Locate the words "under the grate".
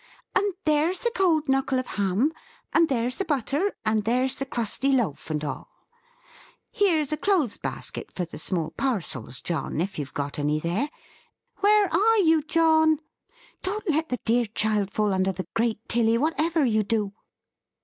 15.13-15.87